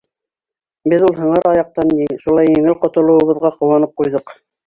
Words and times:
Беҙ 0.93 1.03
ул 1.09 1.13
һыңар 1.17 1.49
аяҡтан 1.49 1.91
шулай 2.23 2.49
еңел 2.53 2.79
ҡотолоуыбыҙға 2.85 3.55
ҡыуанып 3.59 3.93
ҡуйҙыҡ. 4.01 4.35